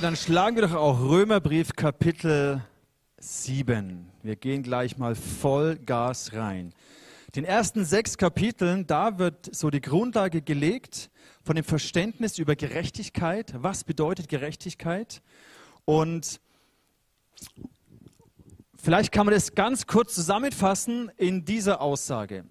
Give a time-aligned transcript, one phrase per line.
[0.00, 2.62] Dann schlagen wir doch auch Römerbrief Kapitel
[3.18, 4.10] 7.
[4.22, 6.72] Wir gehen gleich mal voll Gas rein.
[7.36, 11.10] Den ersten sechs Kapiteln, da wird so die Grundlage gelegt
[11.42, 13.52] von dem Verständnis über Gerechtigkeit.
[13.58, 15.20] Was bedeutet Gerechtigkeit?
[15.84, 16.40] Und
[18.76, 22.46] vielleicht kann man das ganz kurz zusammenfassen in dieser Aussage.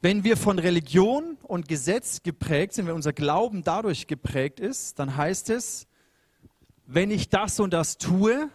[0.00, 5.14] Wenn wir von Religion und Gesetz geprägt sind, wenn unser Glauben dadurch geprägt ist, dann
[5.14, 5.86] heißt es,
[6.92, 8.50] wenn ich das und das tue,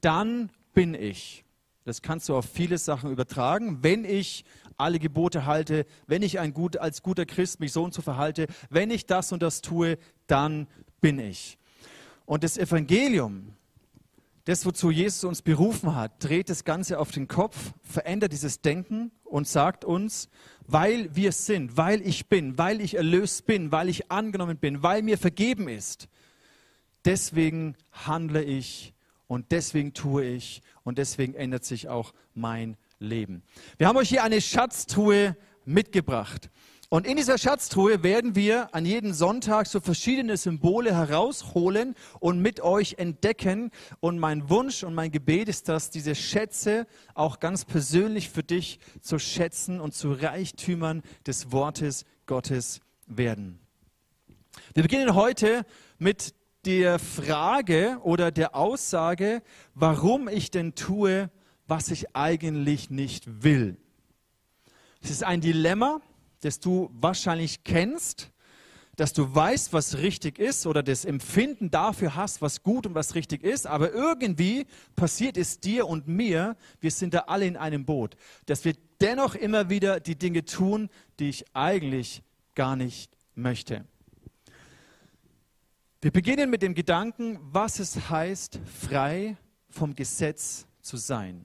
[0.00, 1.44] dann bin ich.
[1.84, 3.78] Das kannst du auf viele Sachen übertragen.
[3.82, 4.44] Wenn ich
[4.76, 8.46] alle Gebote halte, wenn ich ein gut, als guter Christ mich so und so verhalte,
[8.68, 9.96] wenn ich das und das tue,
[10.26, 10.66] dann
[11.00, 11.56] bin ich.
[12.26, 13.54] Und das Evangelium,
[14.44, 19.12] das, wozu Jesus uns berufen hat, dreht das Ganze auf den Kopf, verändert dieses Denken
[19.24, 20.28] und sagt uns,
[20.66, 25.02] weil wir sind, weil ich bin, weil ich erlöst bin, weil ich angenommen bin, weil
[25.02, 26.08] mir vergeben ist,
[27.08, 28.92] deswegen handle ich
[29.28, 33.42] und deswegen tue ich und deswegen ändert sich auch mein Leben.
[33.78, 36.50] Wir haben euch hier eine Schatztruhe mitgebracht.
[36.90, 42.60] Und in dieser Schatztruhe werden wir an jedem Sonntag so verschiedene Symbole herausholen und mit
[42.60, 43.70] euch entdecken.
[44.00, 48.80] Und mein Wunsch und mein Gebet ist, dass diese Schätze auch ganz persönlich für dich
[49.00, 53.60] zu Schätzen und zu Reichtümern des Wortes Gottes werden.
[54.74, 55.64] Wir beginnen heute
[55.98, 56.34] mit
[56.68, 59.42] der Frage oder der Aussage,
[59.74, 61.30] warum ich denn tue,
[61.66, 63.78] was ich eigentlich nicht will.
[65.00, 66.02] Es ist ein Dilemma,
[66.42, 68.30] das du wahrscheinlich kennst,
[68.96, 73.14] dass du weißt, was richtig ist oder das Empfinden dafür hast, was gut und was
[73.14, 77.86] richtig ist, aber irgendwie passiert es dir und mir, wir sind da alle in einem
[77.86, 78.14] Boot,
[78.44, 82.22] dass wir dennoch immer wieder die Dinge tun, die ich eigentlich
[82.54, 83.86] gar nicht möchte.
[86.00, 89.36] Wir beginnen mit dem Gedanken, was es heißt, frei
[89.68, 91.44] vom Gesetz zu sein.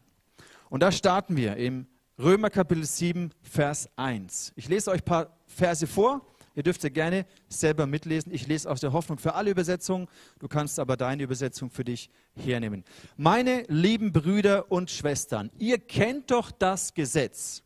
[0.70, 1.88] Und da starten wir im
[2.20, 4.54] Römer Kapitel 7, Vers 1.
[4.56, 6.24] Ich lese euch ein paar Verse vor.
[6.54, 8.32] Ihr dürft ja gerne selber mitlesen.
[8.32, 10.08] Ich lese aus der Hoffnung für alle Übersetzungen.
[10.38, 12.84] Du kannst aber deine Übersetzung für dich hernehmen.
[13.18, 17.64] Meine lieben Brüder und Schwestern, ihr kennt doch das Gesetz.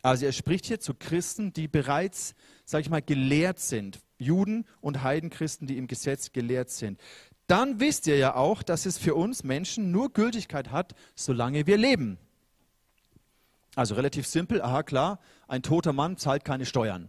[0.00, 2.34] Also er spricht hier zu Christen, die bereits,
[2.64, 4.00] sage ich mal, gelehrt sind.
[4.20, 7.00] Juden und Heidenchristen, die im Gesetz gelehrt sind.
[7.48, 11.78] Dann wisst ihr ja auch, dass es für uns Menschen nur Gültigkeit hat, solange wir
[11.78, 12.18] leben.
[13.74, 17.08] Also relativ simpel, aha klar, ein toter Mann zahlt keine Steuern.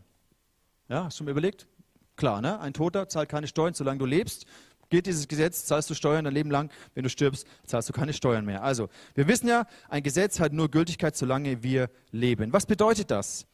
[0.89, 1.67] Ja, hast du mir überlegt?
[2.15, 2.59] Klar, ne?
[2.59, 4.45] Ein Toter zahlt keine Steuern, solange du lebst.
[4.89, 6.69] Gilt dieses Gesetz, zahlst du Steuern dein Leben lang.
[6.93, 8.61] Wenn du stirbst, zahlst du keine Steuern mehr.
[8.61, 12.51] Also, wir wissen ja, ein Gesetz hat nur Gültigkeit, solange wir leben.
[12.51, 13.47] Was bedeutet das?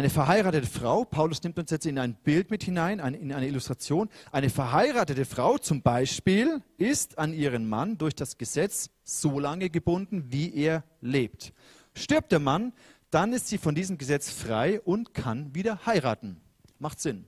[0.00, 4.08] Eine verheiratete Frau, Paulus nimmt uns jetzt in ein Bild mit hinein, in eine Illustration.
[4.32, 10.24] Eine verheiratete Frau zum Beispiel ist an ihren Mann durch das Gesetz so lange gebunden,
[10.32, 11.52] wie er lebt.
[11.92, 12.72] Stirbt der Mann,
[13.10, 16.40] dann ist sie von diesem Gesetz frei und kann wieder heiraten.
[16.78, 17.26] Macht Sinn.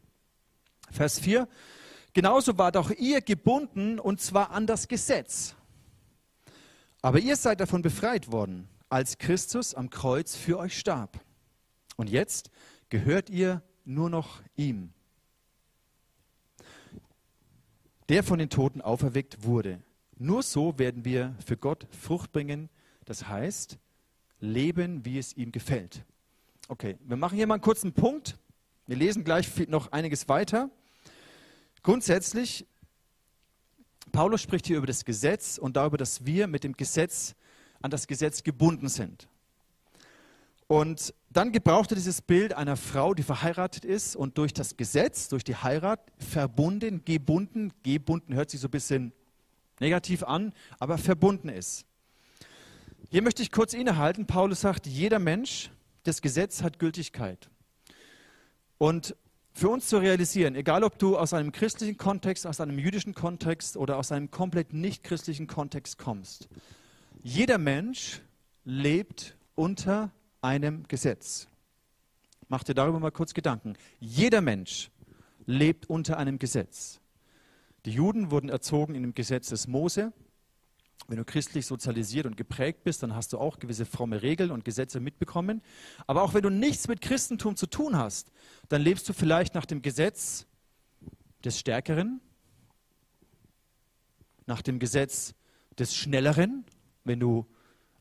[0.91, 1.49] Vers 4.
[2.15, 5.57] Genauso wart auch ihr gebunden und zwar an das Gesetz.
[7.03, 11.21] Aber ihr seid davon befreit worden, als Christus am Kreuz für euch starb.
[11.97, 12.51] Und jetzt
[12.89, 14.93] gehört ihr nur noch ihm,
[18.09, 19.83] der von den Toten auferweckt wurde.
[20.19, 22.69] Nur so werden wir für Gott Frucht bringen,
[23.05, 23.79] das heißt,
[24.41, 26.05] leben, wie es ihm gefällt.
[26.69, 28.39] Okay, wir machen hier mal einen kurzen Punkt.
[28.87, 30.71] Wir lesen gleich noch einiges weiter.
[31.83, 32.67] Grundsätzlich,
[34.13, 37.35] Paulus spricht hier über das Gesetz und darüber, dass wir mit dem Gesetz
[37.81, 39.29] an das Gesetz gebunden sind.
[40.73, 45.29] Und dann gebraucht er dieses Bild einer Frau, die verheiratet ist und durch das Gesetz,
[45.29, 49.13] durch die Heirat verbunden, gebunden, gebunden hört sich so ein bisschen
[49.81, 51.85] negativ an, aber verbunden ist.
[53.11, 54.27] Hier möchte ich kurz innehalten.
[54.27, 55.71] Paulus sagt, jeder Mensch,
[56.05, 57.51] das Gesetz hat Gültigkeit.
[58.79, 59.15] Und
[59.53, 63.77] für uns zu realisieren, egal ob du aus einem christlichen Kontext, aus einem jüdischen Kontext
[63.77, 66.49] oder aus einem komplett nicht christlichen Kontext kommst,
[67.23, 68.23] jeder Mensch
[68.65, 70.11] lebt unter
[70.43, 71.49] einem Gesetz.
[72.49, 73.75] Mach dir darüber mal kurz Gedanken.
[73.99, 74.91] Jeder Mensch
[75.47, 77.01] lebt unter einem Gesetz.
[77.87, 80.13] Die Juden wurden erzogen in dem Gesetz des Mose.
[81.09, 84.65] Wenn du christlich sozialisiert und geprägt bist, dann hast du auch gewisse fromme Regeln und
[84.65, 85.63] Gesetze mitbekommen.
[86.07, 88.31] Aber auch wenn du nichts mit Christentum zu tun hast,
[88.69, 90.47] dann lebst du vielleicht nach dem Gesetz
[91.45, 92.21] des Stärkeren,
[94.47, 95.35] nach dem Gesetz
[95.79, 96.65] des Schnelleren,
[97.05, 97.47] wenn du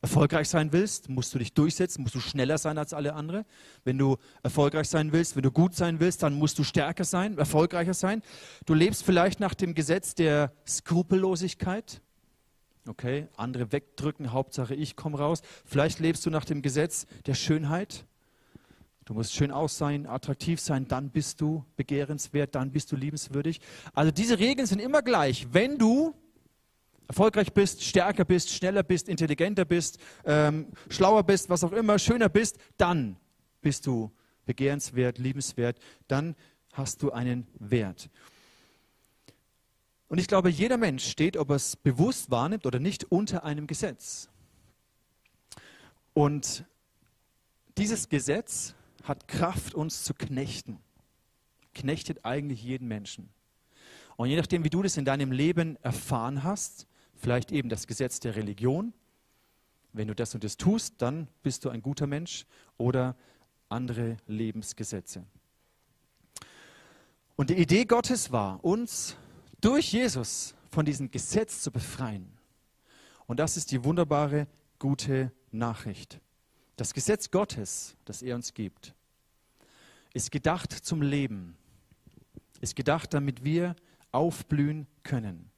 [0.02, 3.44] erfolgreich sein willst, musst du dich durchsetzen, musst du schneller sein als alle anderen.
[3.84, 7.38] Wenn du erfolgreich sein willst, wenn du gut sein willst, dann musst du stärker sein,
[7.38, 8.22] erfolgreicher sein.
[8.66, 12.02] Du lebst vielleicht nach dem Gesetz der Skrupellosigkeit.
[12.88, 15.40] Okay, andere wegdrücken, Hauptsache ich komme raus.
[15.64, 18.04] Vielleicht lebst du nach dem Gesetz der Schönheit.
[19.04, 23.60] Du musst schön aussehen, attraktiv sein, dann bist du begehrenswert, dann bist du liebenswürdig.
[23.94, 25.46] Also diese Regeln sind immer gleich.
[25.52, 26.14] Wenn du
[27.08, 32.28] erfolgreich bist, stärker bist, schneller bist, intelligenter bist, ähm, schlauer bist, was auch immer, schöner
[32.28, 33.16] bist, dann
[33.60, 34.10] bist du
[34.44, 35.78] begehrenswert, liebenswert,
[36.08, 36.34] dann
[36.72, 38.10] hast du einen Wert.
[40.08, 43.66] Und ich glaube, jeder Mensch steht, ob er es bewusst wahrnimmt oder nicht, unter einem
[43.66, 44.28] Gesetz.
[46.12, 46.66] Und
[47.78, 50.78] dieses Gesetz hat Kraft, uns zu knechten.
[51.74, 53.30] Knechtet eigentlich jeden Menschen.
[54.16, 56.86] Und je nachdem, wie du das in deinem Leben erfahren hast,
[57.22, 58.92] vielleicht eben das Gesetz der Religion,
[59.92, 62.46] wenn du das und das tust, dann bist du ein guter Mensch
[62.78, 63.14] oder
[63.68, 65.24] andere Lebensgesetze.
[67.36, 69.16] Und die Idee Gottes war, uns
[69.60, 72.26] durch Jesus von diesem Gesetz zu befreien.
[73.26, 74.48] Und das ist die wunderbare,
[74.80, 76.20] gute Nachricht.
[76.76, 78.94] Das Gesetz Gottes, das er uns gibt,
[80.12, 81.56] ist gedacht zum Leben,
[82.60, 83.76] ist gedacht, damit wir
[84.10, 85.51] aufblühen können.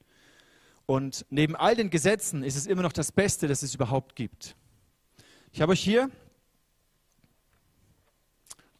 [0.87, 4.57] Und neben all den Gesetzen ist es immer noch das Beste, das es überhaupt gibt.
[5.53, 6.11] Ich habe euch hier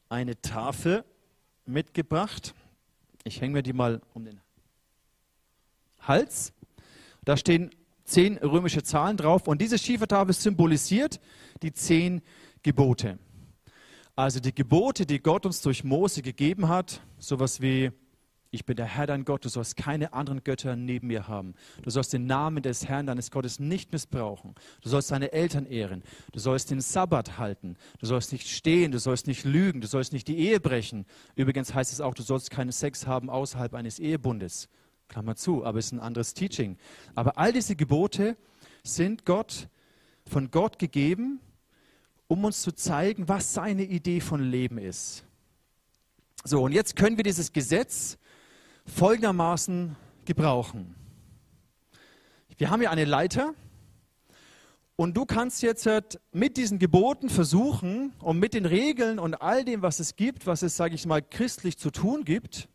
[0.09, 1.05] eine Tafel
[1.67, 2.55] mitgebracht.
[3.25, 4.41] Ich hänge mir die mal um den
[6.01, 6.53] Hals.
[7.25, 7.71] Da stehen
[8.05, 11.21] zehn römische Zahlen drauf und diese Schiefertafel symbolisiert
[11.63, 12.21] die zehn
[12.63, 13.19] Gebote.
[14.15, 17.91] Also die Gebote, die Gott uns durch Mose gegeben hat, sowas wie
[18.55, 21.55] ich bin der Herr dein Gott, du sollst keine anderen Götter neben mir haben.
[21.83, 24.55] Du sollst den Namen des Herrn deines Gottes nicht missbrauchen.
[24.81, 26.05] Du sollst deine Eltern ehren.
[26.33, 27.77] Du sollst den Sabbat halten.
[27.99, 31.05] Du sollst nicht stehen, du sollst nicht lügen, du sollst nicht die Ehe brechen.
[31.35, 34.69] Übrigens heißt es auch, du sollst keinen Sex haben außerhalb eines Ehebundes.
[35.09, 36.79] Klammer zu, aber es ist ein anderes Teaching.
[37.17, 38.37] Aber all diese Gebote
[38.85, 39.69] sind Gott,
[40.27, 41.41] von Gott gegeben,
[42.29, 45.25] um uns zu zeigen, was seine Idee von Leben ist.
[46.45, 48.17] So, und jetzt können wir dieses Gesetz
[48.87, 50.95] folgendermaßen gebrauchen.
[52.57, 53.55] Wir haben hier eine Leiter
[54.97, 59.65] und du kannst jetzt halt mit diesen Geboten versuchen und mit den Regeln und all
[59.65, 62.69] dem, was es gibt, was es, sage ich mal, christlich zu tun gibt,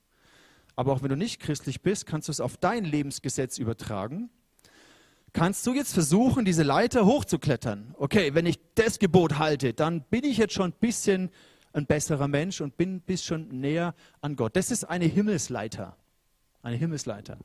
[0.76, 4.30] aber auch wenn du nicht christlich bist, kannst du es auf dein Lebensgesetz übertragen.
[5.32, 7.94] Kannst du jetzt versuchen, diese Leiter hochzuklettern?
[7.98, 11.30] Okay, wenn ich das Gebot halte, dann bin ich jetzt schon ein bisschen
[11.74, 14.56] ein besserer Mensch und bin bis schon näher an Gott.
[14.56, 15.96] Das ist eine Himmelsleiter.
[16.62, 17.38] Eine Himmelsleiter.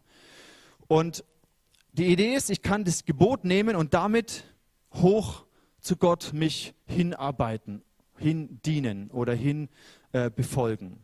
[0.89, 1.25] Und
[1.93, 4.45] die Idee ist, ich kann das Gebot nehmen und damit
[4.95, 5.45] hoch
[5.81, 7.83] zu Gott mich hinarbeiten,
[8.19, 9.69] hindienen oder hin
[10.13, 10.99] äh, befolgen.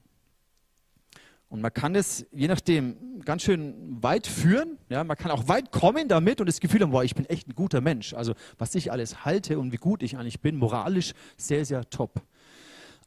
[1.50, 4.78] Und man kann es, je nachdem, ganz schön weit führen.
[4.88, 7.48] Ja, man kann auch weit kommen damit und das Gefühl haben, boah, ich bin echt
[7.48, 8.14] ein guter Mensch.
[8.14, 12.22] Also was ich alles halte und wie gut ich eigentlich bin, moralisch sehr, sehr top.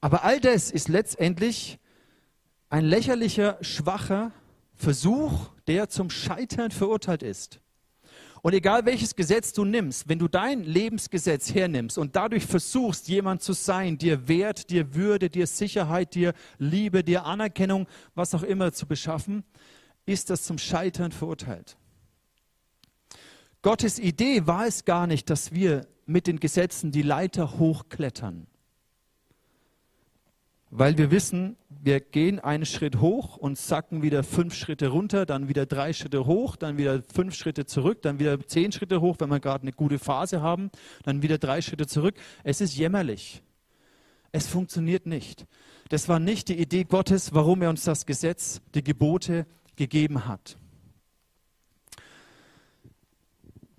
[0.02, 1.80] Aber all das ist letztendlich
[2.70, 4.34] ein lächerlicher, schwacher
[4.84, 7.60] Versuch, der zum Scheitern verurteilt ist.
[8.42, 13.42] Und egal welches Gesetz du nimmst, wenn du dein Lebensgesetz hernimmst und dadurch versuchst, jemand
[13.42, 18.74] zu sein, dir Wert, dir Würde, dir Sicherheit, dir Liebe, dir Anerkennung, was auch immer
[18.74, 19.46] zu beschaffen,
[20.06, 21.78] ist das zum Scheitern verurteilt.
[23.62, 28.48] Gottes Idee war es gar nicht, dass wir mit den Gesetzen die Leiter hochklettern
[30.76, 35.50] weil wir wissen, wir gehen einen Schritt hoch und sacken wieder fünf Schritte runter, dann
[35.50, 39.30] wieder drei Schritte hoch, dann wieder fünf Schritte zurück, dann wieder zehn Schritte hoch, wenn
[39.30, 40.72] wir gerade eine gute Phase haben,
[41.04, 42.16] dann wieder drei Schritte zurück.
[42.46, 43.44] Es ist jämmerlich.
[44.32, 45.46] Es funktioniert nicht.
[45.90, 50.58] Das war nicht die Idee Gottes, warum er uns das Gesetz, die Gebote gegeben hat.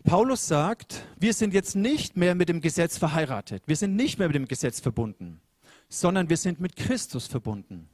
[0.03, 3.63] Paulus sagt, wir sind jetzt nicht mehr mit dem Gesetz verheiratet.
[3.65, 5.41] Wir sind nicht mehr mit dem Gesetz verbunden
[5.89, 7.89] sondern wir sind mit Christus verbunden.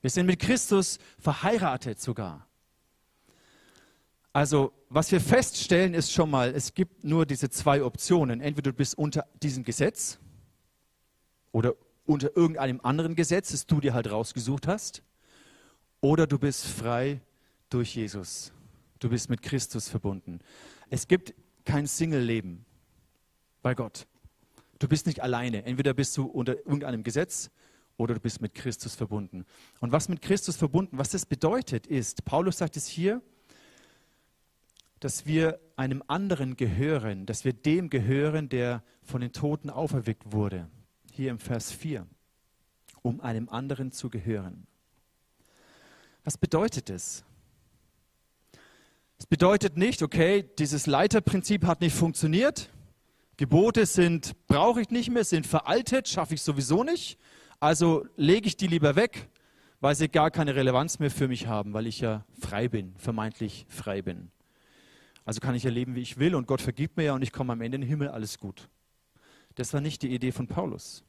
[0.00, 2.46] Wir sind mit Christus verheiratet sogar.
[4.32, 8.40] Also, was wir feststellen, ist schon mal, es gibt nur diese zwei Optionen.
[8.40, 10.18] Entweder du bist unter diesem Gesetz
[11.50, 11.74] oder
[12.06, 15.02] unter irgendeinem anderen Gesetz, das du dir halt rausgesucht hast,
[16.00, 17.20] oder du bist frei
[17.68, 18.52] durch Jesus.
[19.00, 20.40] Du bist mit Christus verbunden.
[20.90, 22.64] Es gibt kein Single-Leben
[23.62, 24.06] bei Gott.
[24.78, 25.64] Du bist nicht alleine.
[25.64, 27.50] Entweder bist du unter irgendeinem Gesetz
[27.98, 29.44] oder du bist mit Christus verbunden.
[29.80, 33.20] Und was mit Christus verbunden, was das bedeutet, ist, Paulus sagt es hier,
[35.00, 40.68] dass wir einem anderen gehören, dass wir dem gehören, der von den Toten auferweckt wurde.
[41.12, 42.06] Hier im Vers 4.
[43.02, 44.66] Um einem anderen zu gehören.
[46.24, 47.24] Was bedeutet es?
[49.18, 52.70] Es bedeutet nicht, okay, dieses Leiterprinzip hat nicht funktioniert.
[53.36, 57.18] Gebote sind, brauche ich nicht mehr, sind veraltet, schaffe ich sowieso nicht.
[57.60, 59.28] Also lege ich die lieber weg,
[59.80, 63.66] weil sie gar keine Relevanz mehr für mich haben, weil ich ja frei bin, vermeintlich
[63.68, 64.30] frei bin.
[65.24, 67.32] Also kann ich ja leben, wie ich will und Gott vergibt mir ja und ich
[67.32, 68.68] komme am Ende in den Himmel, alles gut.
[69.56, 71.04] Das war nicht die Idee von Paulus.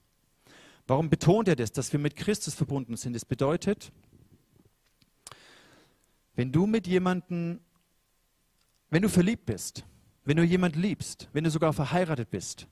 [0.88, 3.14] Warum betont er das, dass wir mit Christus verbunden sind?
[3.14, 3.92] Das bedeutet,
[6.36, 7.60] wenn du mit jemandem,
[8.90, 9.86] wenn du verliebt bist,
[10.26, 12.68] wenn du jemand liebst, wenn du sogar verheiratet bist,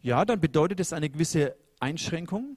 [0.00, 2.56] ja, dann bedeutet das eine gewisse Einschränkung,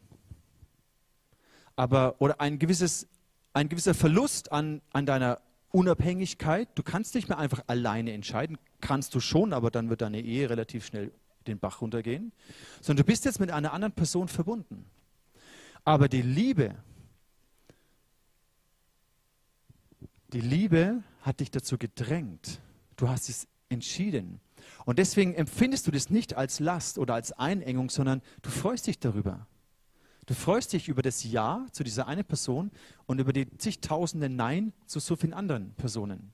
[1.76, 3.08] aber oder ein gewisses,
[3.54, 5.42] ein gewisser Verlust an, an deiner
[5.72, 6.70] Unabhängigkeit.
[6.76, 8.58] Du kannst nicht mehr einfach alleine entscheiden.
[8.80, 11.12] Kannst du schon, aber dann wird deine Ehe relativ schnell
[11.48, 12.32] den Bach runtergehen.
[12.82, 14.86] Sondern du bist jetzt mit einer anderen Person verbunden.
[15.84, 16.76] Aber die Liebe,
[20.34, 22.62] die Liebe hat dich dazu gedrängt.
[22.96, 24.40] Du hast es entschieden.
[24.86, 29.00] Und deswegen empfindest du das nicht als Last oder als Einengung, sondern du freust dich
[29.00, 29.48] darüber.
[30.26, 32.72] Du freust dich über das Ja zu dieser einen Person
[33.06, 36.34] und über die zigtausenden Nein zu so vielen anderen Personen.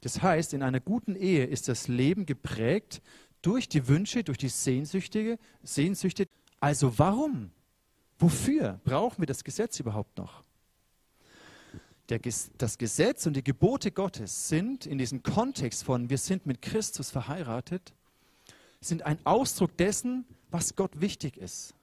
[0.00, 3.02] Das heißt, in einer guten Ehe ist das Leben geprägt
[3.42, 6.26] durch die Wünsche, durch die Sehnsüchtige, Sehnsüchte.
[6.60, 7.50] Also warum?
[8.18, 10.42] Wofür brauchen wir das Gesetz überhaupt noch?
[12.08, 12.20] Der,
[12.56, 17.10] das Gesetz und die Gebote Gottes sind in diesem Kontext von wir sind mit Christus
[17.10, 17.92] verheiratet,
[18.80, 21.74] sind ein Ausdruck dessen, was Gott wichtig ist.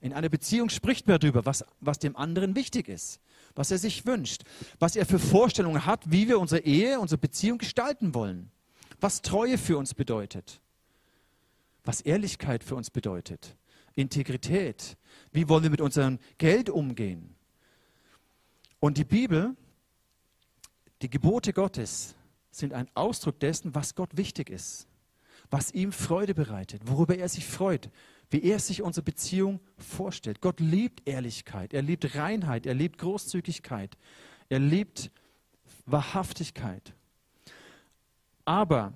[0.00, 3.20] In einer Beziehung spricht man darüber, was, was dem anderen wichtig ist,
[3.54, 4.42] was er sich wünscht,
[4.80, 8.50] was er für Vorstellungen hat, wie wir unsere Ehe, unsere Beziehung gestalten wollen,
[9.00, 10.60] was Treue für uns bedeutet,
[11.84, 13.54] was Ehrlichkeit für uns bedeutet,
[13.94, 14.96] Integrität,
[15.30, 17.36] wie wollen wir mit unserem Geld umgehen.
[18.82, 19.54] Und die Bibel,
[21.02, 22.16] die Gebote Gottes
[22.50, 24.88] sind ein Ausdruck dessen, was Gott wichtig ist,
[25.50, 27.90] was ihm Freude bereitet, worüber er sich freut,
[28.30, 30.40] wie er sich unsere Beziehung vorstellt.
[30.40, 33.96] Gott liebt Ehrlichkeit, er liebt Reinheit, er liebt Großzügigkeit,
[34.48, 35.12] er liebt
[35.86, 36.92] Wahrhaftigkeit.
[38.44, 38.94] Aber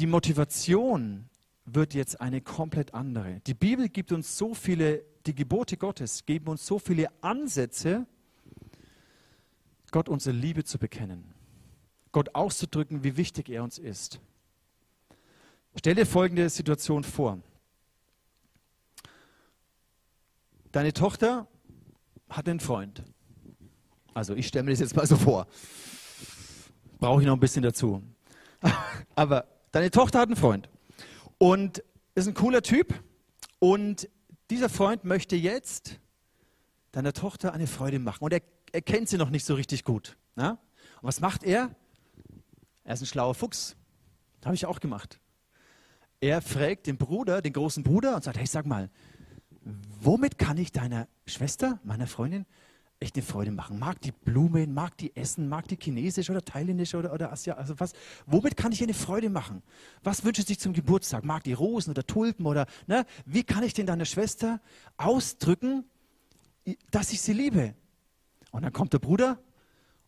[0.00, 1.30] die Motivation
[1.64, 3.40] wird jetzt eine komplett andere.
[3.46, 8.06] Die Bibel gibt uns so viele, die Gebote Gottes geben uns so viele Ansätze,
[9.90, 11.34] Gott unsere Liebe zu bekennen,
[12.12, 14.20] Gott auszudrücken, wie wichtig er uns ist.
[15.76, 17.40] Stell dir folgende Situation vor.
[20.72, 21.46] Deine Tochter
[22.28, 23.02] hat einen Freund.
[24.14, 25.46] Also ich stelle mir das jetzt mal so vor.
[26.98, 28.02] Brauche ich noch ein bisschen dazu.
[29.14, 30.68] Aber deine Tochter hat einen Freund
[31.38, 31.82] und
[32.14, 32.94] ist ein cooler Typ
[33.60, 34.08] und
[34.50, 36.00] dieser Freund möchte jetzt
[36.92, 40.16] deiner Tochter eine Freude machen und er, er kennt sie noch nicht so richtig gut.
[40.34, 40.58] Na?
[41.00, 41.74] Und was macht er?
[42.84, 43.76] Er ist ein schlauer Fuchs.
[44.40, 45.20] Das habe ich auch gemacht.
[46.20, 48.90] Er fragt den Bruder, den großen Bruder und sagt, hey, sag mal,
[50.00, 52.46] womit kann ich deiner Schwester, meiner Freundin,
[53.00, 53.78] echt eine Freude machen?
[53.78, 57.78] Mag die Blumen, mag die Essen, mag die chinesisch oder thailändisch oder, oder Asia, also
[57.78, 57.92] was,
[58.26, 59.62] womit kann ich ihr eine Freude machen?
[60.02, 61.24] Was wünscht sie sich zum Geburtstag?
[61.24, 63.04] Mag die Rosen oder Tulpen oder, ne?
[63.24, 64.60] Wie kann ich denn deiner Schwester
[64.96, 65.84] ausdrücken,
[66.90, 67.74] dass ich sie liebe?
[68.50, 69.38] Und dann kommt der Bruder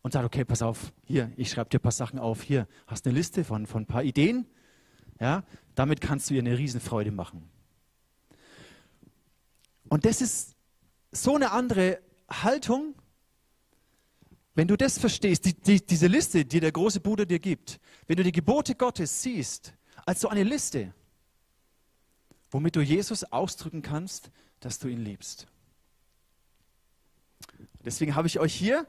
[0.01, 3.05] und sagt, okay, pass auf, hier, ich schreibe dir ein paar Sachen auf, hier, hast
[3.05, 4.47] eine Liste von, von ein paar Ideen,
[5.19, 5.43] ja,
[5.75, 7.49] damit kannst du ihr eine Riesenfreude machen.
[9.89, 10.55] Und das ist
[11.11, 12.95] so eine andere Haltung,
[14.55, 18.17] wenn du das verstehst, die, die, diese Liste, die der große Bruder dir gibt, wenn
[18.17, 19.73] du die Gebote Gottes siehst
[20.05, 20.93] als so eine Liste,
[22.49, 25.47] womit du Jesus ausdrücken kannst, dass du ihn liebst.
[27.83, 28.87] Deswegen habe ich euch hier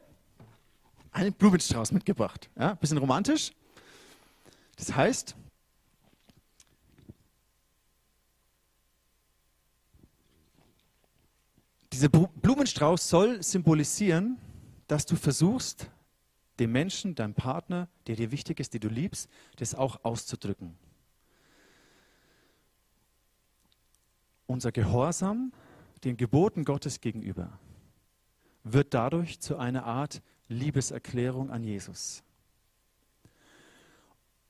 [1.12, 2.50] einen Blumenstrauß mitgebracht.
[2.58, 3.52] Ja, bisschen romantisch.
[4.76, 5.36] Das heißt,
[11.92, 14.38] Dieser Blumenstrauß soll symbolisieren,
[14.88, 15.90] dass du versuchst,
[16.58, 20.74] dem Menschen, deinem Partner, der dir wichtig ist, den du liebst, das auch auszudrücken.
[24.46, 25.52] Unser Gehorsam
[26.02, 27.58] den Geboten Gottes gegenüber
[28.64, 32.22] wird dadurch zu einer Art Liebeserklärung an Jesus.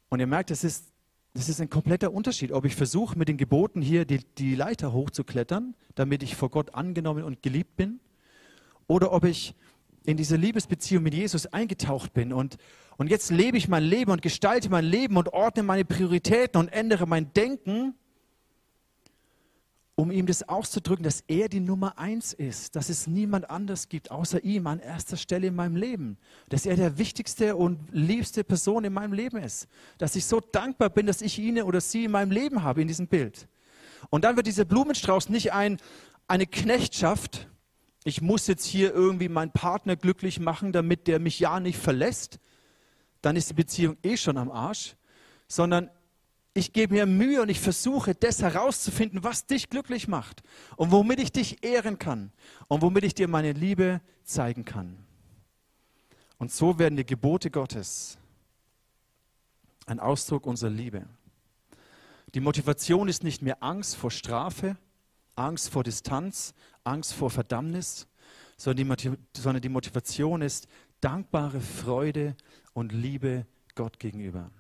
[0.09, 0.93] Und ihr merkt, es ist
[1.35, 4.93] das ist ein kompletter Unterschied, ob ich versuche, mit den Geboten hier die, die Leiter
[4.93, 8.01] hochzuklettern, damit ich vor Gott angenommen und geliebt bin,
[8.87, 9.55] oder ob ich
[10.05, 12.59] in diese Liebesbeziehung mit Jesus eingetaucht bin und,
[12.99, 16.69] Und jetzt lebe ich mein Leben und gestalte mein Leben und ordne meine Prioritäten und
[16.69, 17.95] ändere mein Denken,
[20.03, 24.11] um ihm das auszudrücken, dass er die Nummer eins ist, dass es niemand anders gibt
[24.11, 26.19] außer ihm an erster Stelle in meinem Leben,
[26.49, 29.69] dass er der wichtigste und liebste Person in meinem Leben ist,
[29.99, 32.89] dass ich so dankbar bin, dass ich ihn oder sie in meinem Leben habe in
[32.89, 33.47] diesem Bild.
[34.11, 35.79] Und dann wird dieser Blumenstrauß nicht ein,
[36.27, 37.49] eine Knechtschaft,
[38.03, 42.41] ich muss jetzt hier irgendwie meinen Partner glücklich machen, damit der mich ja nicht verlässt,
[43.21, 44.97] dann ist die Beziehung eh schon am Arsch,
[45.47, 45.91] sondern
[46.55, 50.43] ich gebe mir Mühe und ich versuche, das herauszufinden, was dich glücklich macht
[50.77, 52.31] und womit ich dich ehren kann
[52.69, 54.99] und womit ich dir meine Liebe zeigen kann.
[56.39, 58.19] Und so werden die Gebote Gottes
[59.87, 61.07] ein Ausdruck unserer Liebe.
[62.35, 64.77] Die Motivation ist nicht mehr Angst vor Strafe,
[65.35, 66.55] Angst vor Distanz,
[66.85, 68.07] Angst vor Verdammnis,
[68.57, 70.69] sondern die Motivation ist
[71.01, 72.37] dankbare Freude
[72.75, 74.51] und Liebe Gott gegenüber.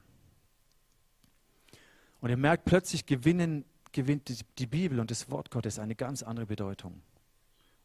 [2.23, 6.47] Und ihr merkt, plötzlich gewinnen, gewinnt die Bibel und das Wort Gottes eine ganz andere
[6.47, 7.03] Bedeutung.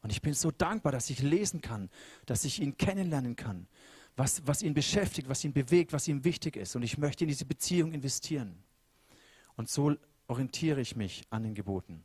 [0.04, 1.90] Und ich bin so dankbar, dass ich lesen kann,
[2.28, 3.68] dass ich ihn kennenlernen kann,
[4.16, 6.76] was, was ihn beschäftigt, was ihn bewegt, was ihm wichtig ist.
[6.76, 8.64] Und ich möchte in diese Beziehung investieren.
[9.56, 9.96] Und so
[10.28, 12.04] orientiere ich mich an den Geboten.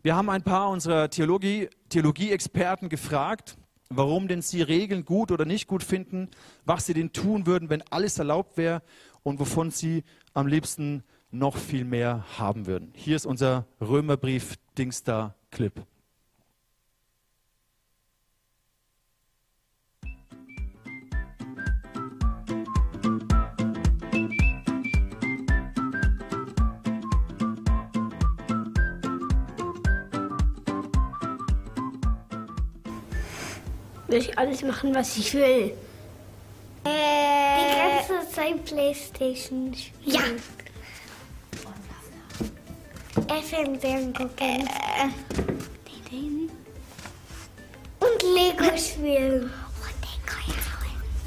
[0.00, 5.66] Wir haben ein paar unserer Theologie, Theologie-Experten gefragt, warum denn sie Regeln gut oder nicht
[5.66, 6.28] gut finden,
[6.64, 8.80] was sie denn tun würden, wenn alles erlaubt wäre
[9.24, 10.04] und wovon sie
[10.34, 11.02] am liebsten
[11.34, 12.92] noch viel mehr haben würden.
[12.94, 15.72] Hier ist unser Römerbrief Dingsda Clip.
[34.06, 35.72] Will ich alles machen, was ich will.
[36.84, 36.88] Äh,
[37.58, 40.14] die ganze Zeit Playstation spielen.
[40.14, 40.20] Ja.
[43.42, 44.68] Fernsehen gucken.
[44.68, 45.08] Äh,
[48.00, 49.50] und Lego spielen.
[49.80, 49.96] Und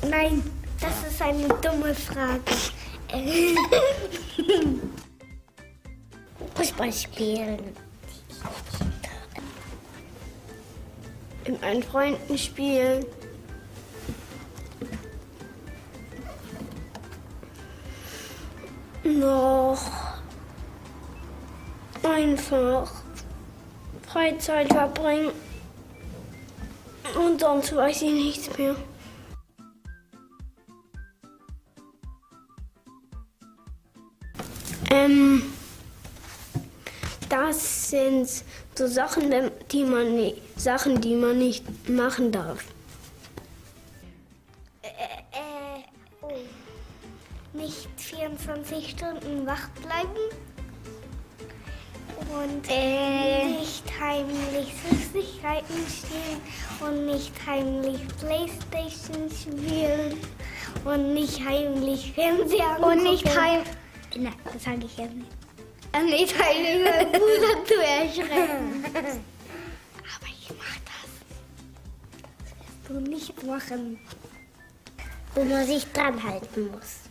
[0.04, 0.44] den Nein,
[0.80, 2.42] das ist eine dumme Frage.
[6.56, 7.60] Fußball spielen.
[11.46, 13.06] Mit meinen Freunden spielen.
[19.04, 20.07] Noch
[22.10, 22.92] einfach
[24.08, 25.32] Freizeit verbringen.
[27.16, 28.76] Und sonst weiß ich nichts mehr.
[34.90, 35.44] Ähm,
[37.30, 38.30] das sind
[38.76, 39.34] so Sachen,
[39.72, 42.64] die man nicht, Sachen, die man nicht machen darf.
[44.82, 45.84] Äh, äh,
[46.22, 46.32] oh.
[47.54, 50.37] Nicht 24 Stunden wach bleiben
[52.44, 56.42] und äh, nicht heimlich Süßigkeiten stehlen
[56.80, 60.18] und nicht heimlich Playstation spielen
[60.86, 62.92] und nicht heimlich Fernseher angucken.
[62.92, 63.62] Und nicht heim...
[64.16, 65.32] Nein, das sage ich jetzt nicht.
[65.94, 68.86] Und nicht heimlich meinen Bruder zu erschrecken.
[68.94, 71.10] Aber ich mach das.
[72.40, 74.00] Das wirst du nicht machen.
[75.36, 77.07] Wo man sich dran halten muss.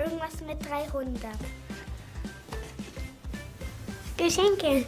[0.00, 1.30] Irgendwas mit 300.
[4.16, 4.86] Geschenke.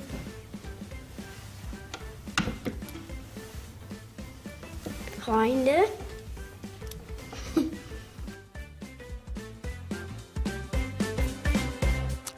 [5.20, 5.84] Freunde.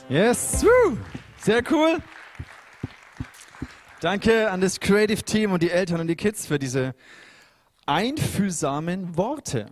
[0.08, 0.96] Yes, woo.
[1.38, 1.98] sehr cool.
[4.00, 6.94] Danke an das Creative Team und die Eltern und die Kids für diese
[7.86, 9.66] einfühlsamen Worte.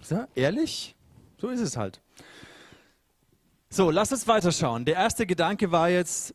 [0.00, 0.94] So, ehrlich?
[1.38, 2.03] So ist es halt.
[3.74, 4.84] So, lass uns weiterschauen.
[4.84, 6.32] Der erste Gedanke war jetzt,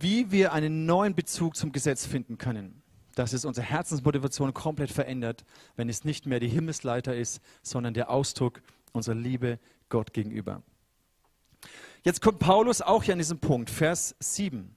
[0.00, 2.82] wie wir einen neuen Bezug zum Gesetz finden können.
[3.14, 5.44] Dass es unsere Herzensmotivation komplett verändert,
[5.76, 10.64] wenn es nicht mehr die Himmelsleiter ist, sondern der Ausdruck unserer Liebe Gott gegenüber.
[12.02, 14.74] Jetzt kommt Paulus auch hier an diesem Punkt, Vers 7.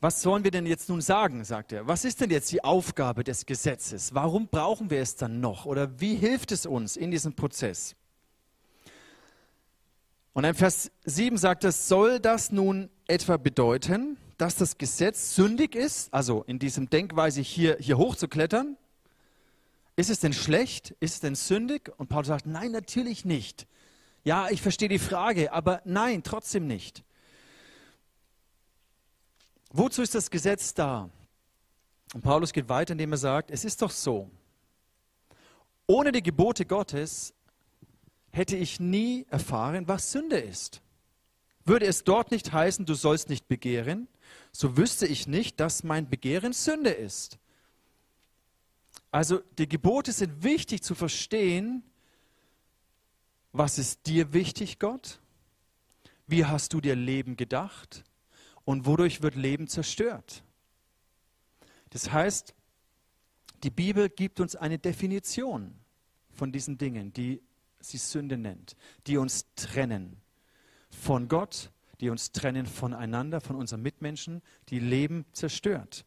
[0.00, 1.86] Was sollen wir denn jetzt nun sagen, sagt er.
[1.86, 4.14] Was ist denn jetzt die Aufgabe des Gesetzes?
[4.14, 5.64] Warum brauchen wir es dann noch?
[5.64, 7.94] Oder wie hilft es uns in diesem Prozess?
[10.40, 15.74] Und in Vers 7 sagt es, soll das nun etwa bedeuten, dass das Gesetz sündig
[15.74, 16.14] ist?
[16.14, 18.78] Also in diesem Denkweise hier, hier hochzuklettern?
[19.96, 20.92] Ist es denn schlecht?
[20.98, 21.92] Ist es denn sündig?
[21.98, 23.66] Und Paulus sagt, nein, natürlich nicht.
[24.24, 27.04] Ja, ich verstehe die Frage, aber nein, trotzdem nicht.
[29.74, 31.10] Wozu ist das Gesetz da?
[32.14, 34.30] Und Paulus geht weiter, indem er sagt, es ist doch so,
[35.86, 37.34] ohne die Gebote Gottes
[38.30, 40.82] hätte ich nie erfahren, was Sünde ist.
[41.64, 44.08] Würde es dort nicht heißen, du sollst nicht begehren,
[44.52, 47.38] so wüsste ich nicht, dass mein Begehren Sünde ist.
[49.10, 51.82] Also die Gebote sind wichtig zu verstehen,
[53.52, 55.20] was ist dir wichtig, Gott?
[56.26, 58.04] Wie hast du dir Leben gedacht?
[58.64, 60.44] Und wodurch wird Leben zerstört?
[61.90, 62.54] Das heißt,
[63.64, 65.74] die Bibel gibt uns eine Definition
[66.32, 67.42] von diesen Dingen, die
[67.80, 70.16] sie Sünde nennt, die uns trennen
[70.90, 76.04] von Gott, die uns trennen voneinander, von unseren Mitmenschen, die Leben zerstört.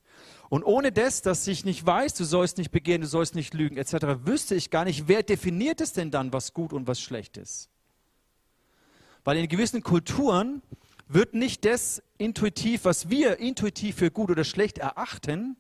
[0.50, 3.78] Und ohne das, dass ich nicht weiß, du sollst nicht begehen, du sollst nicht lügen,
[3.78, 7.38] etc., wüsste ich gar nicht, wer definiert es denn dann, was gut und was schlecht
[7.38, 7.70] ist.
[9.24, 10.62] Weil in gewissen Kulturen
[11.08, 15.58] wird nicht das intuitiv, was wir intuitiv für gut oder schlecht erachten,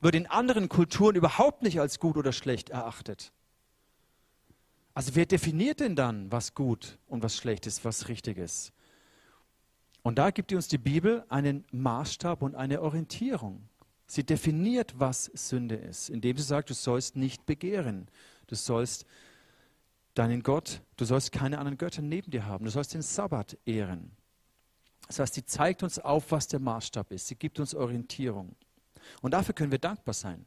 [0.00, 3.32] wird in anderen Kulturen überhaupt nicht als gut oder schlecht erachtet.
[4.96, 8.72] Also wer definiert denn dann, was gut und was schlecht ist, was richtig ist?
[10.02, 13.68] Und da gibt uns die Bibel einen Maßstab und eine Orientierung.
[14.06, 18.08] Sie definiert, was Sünde ist, indem sie sagt, du sollst nicht begehren,
[18.46, 19.04] du sollst
[20.14, 24.12] deinen Gott, du sollst keine anderen Götter neben dir haben, du sollst den Sabbat ehren.
[25.08, 27.26] Das heißt, sie zeigt uns auf, was der Maßstab ist.
[27.26, 28.56] Sie gibt uns Orientierung.
[29.20, 30.46] Und dafür können wir dankbar sein.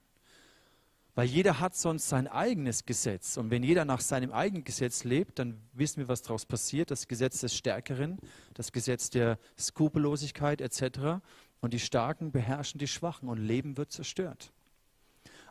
[1.20, 3.36] Weil jeder hat sonst sein eigenes Gesetz.
[3.36, 6.92] Und wenn jeder nach seinem eigenen Gesetz lebt, dann wissen wir, was daraus passiert.
[6.92, 8.20] Das Gesetz des Stärkeren,
[8.54, 11.20] das Gesetz der Skrupellosigkeit etc.
[11.60, 14.54] Und die Starken beherrschen die Schwachen und Leben wird zerstört.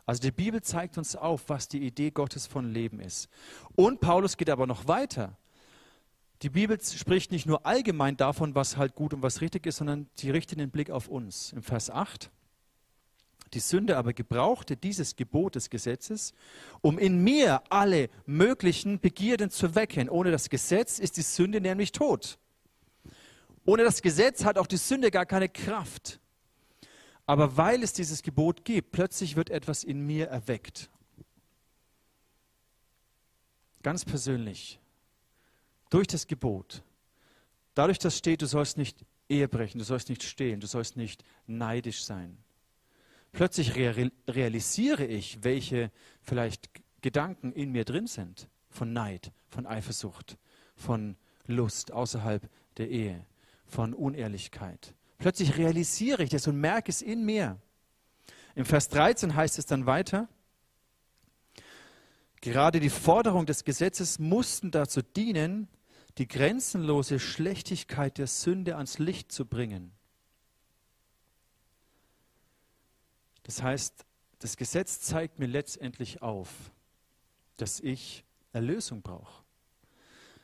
[0.07, 3.29] Also die Bibel zeigt uns auf, was die Idee Gottes von Leben ist.
[3.75, 5.37] Und Paulus geht aber noch weiter.
[6.41, 10.09] Die Bibel spricht nicht nur allgemein davon, was halt gut und was richtig ist, sondern
[10.15, 11.53] sie richtet den Blick auf uns.
[11.53, 12.31] Im Vers 8.
[13.53, 16.33] Die Sünde aber gebrauchte dieses Gebot des Gesetzes,
[16.81, 20.09] um in mir alle möglichen Begierden zu wecken.
[20.09, 22.37] Ohne das Gesetz ist die Sünde nämlich tot.
[23.65, 26.19] Ohne das Gesetz hat auch die Sünde gar keine Kraft.
[27.25, 30.89] Aber weil es dieses Gebot gibt, plötzlich wird etwas in mir erweckt.
[33.83, 34.79] Ganz persönlich
[35.89, 36.83] durch das Gebot.
[37.75, 41.23] Dadurch, dass steht, du sollst nicht Ehe brechen, du sollst nicht stehlen, du sollst nicht
[41.45, 42.37] neidisch sein.
[43.31, 46.69] Plötzlich realisiere ich, welche vielleicht
[47.01, 48.49] Gedanken in mir drin sind.
[48.69, 50.37] Von Neid, von Eifersucht,
[50.75, 51.15] von
[51.45, 53.25] Lust außerhalb der Ehe,
[53.65, 54.93] von Unehrlichkeit.
[55.17, 57.59] Plötzlich realisiere ich das und merke es in mir.
[58.55, 60.27] Im Vers 13 heißt es dann weiter,
[62.41, 65.67] gerade die Forderung des Gesetzes mussten dazu dienen,
[66.17, 69.91] die grenzenlose Schlechtigkeit der Sünde ans Licht zu bringen.
[73.49, 74.05] Das heißt,
[74.37, 76.51] das Gesetz zeigt mir letztendlich auf,
[77.57, 79.43] dass ich Erlösung brauche.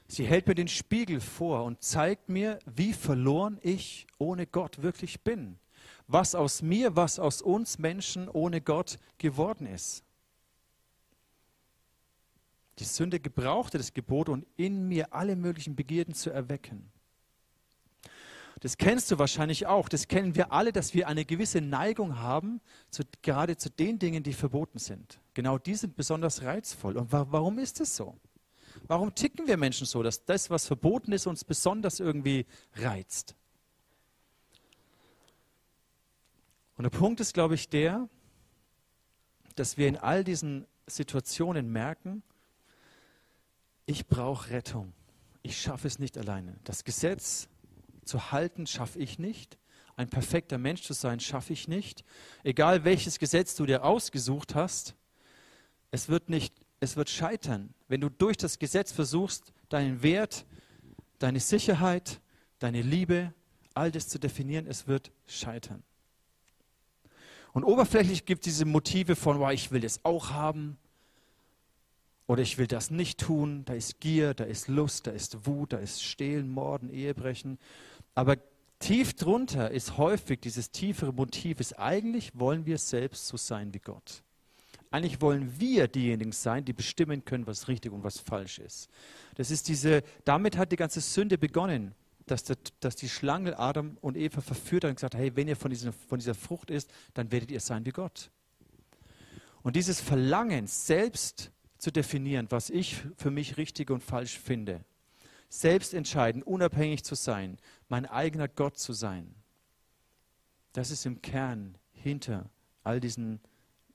[0.08, 5.22] Sie hält mir den Spiegel vor und zeigt mir, wie verloren ich ohne Gott wirklich
[5.22, 5.60] bin.
[6.08, 10.04] Was aus mir, was aus uns Menschen ohne Gott geworden ist.
[12.80, 16.92] Die Sünde gebrauchte das Gebot, um in mir alle möglichen Begierden zu erwecken.
[18.62, 19.90] Das kennst du wahrscheinlich auch.
[19.90, 24.24] Das kennen wir alle, dass wir eine gewisse Neigung haben, zu, gerade zu den Dingen,
[24.24, 25.20] die verboten sind.
[25.34, 26.98] Genau die sind besonders reizvoll.
[26.98, 28.16] Und wa warum ist es so?
[28.88, 33.36] Warum ticken wir Menschen so, dass das, was verboten ist, uns besonders irgendwie reizt?
[36.78, 38.10] Und der Punkt ist, glaube ich, der,
[39.56, 42.22] dass wir in all diesen Situationen merken,
[43.86, 44.94] ich brauche Rettung.
[45.42, 46.58] Ich schaffe es nicht alleine.
[46.64, 47.48] Das Gesetz
[48.06, 49.58] zu halten, schaffe ich nicht.
[49.98, 52.04] Ein perfekter Mensch zu sein, schaffe ich nicht.
[52.44, 54.96] Egal welches Gesetz du dir ausgesucht hast,
[55.92, 57.74] es wird nicht, es wird scheitern.
[57.88, 60.46] Wenn du durch das Gesetz versuchst, deinen Wert,
[61.20, 62.20] deine Sicherheit,
[62.60, 63.34] deine Liebe,
[63.74, 65.84] all das zu definieren, es wird scheitern.
[67.54, 70.78] Und oberflächlich gibt es diese Motive von, wow, ich will das auch haben,
[72.28, 73.66] oder ich will das nicht tun.
[73.66, 77.60] Da ist Gier, da ist Lust, da ist Wut, da ist Stehlen, Morden, Ehebrechen.
[78.16, 78.38] Aber
[78.80, 83.80] tief drunter ist häufig dieses tiefere Motiv, ist eigentlich wollen wir selbst so sein wie
[83.80, 84.24] Gott.
[84.90, 88.90] Eigentlich wollen wir diejenigen sein, die bestimmen können, was richtig und was falsch ist.
[89.36, 91.94] Das ist diese, damit hat die ganze Sünde begonnen,
[92.26, 95.48] dass, der, dass die Schlange Adam und Eva verführt hat und gesagt hat, hey, wenn
[95.48, 98.32] ihr von dieser, von dieser Frucht isst, dann werdet ihr sein wie Gott.
[99.64, 104.84] Und dieses Verlangen, selbst zu definieren, was ich für mich richtig und falsch finde,
[105.50, 109.36] selbst entscheiden, unabhängig zu sein, mein eigener Gott zu sein,
[110.74, 112.50] das ist im Kern hinter
[112.84, 113.40] all diesen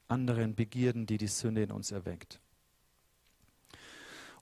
[0.09, 2.41] anderen Begierden, die die Sünde in uns erweckt.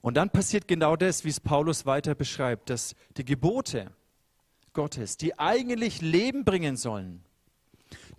[0.01, 3.91] Und dann passiert genau das, wie es Paulus weiter beschreibt, dass die Gebote
[4.71, 7.23] Gottes, die eigentlich Leben bringen sollen,